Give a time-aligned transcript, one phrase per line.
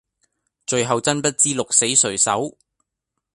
[0.65, 2.57] 最後真不知鹿死誰手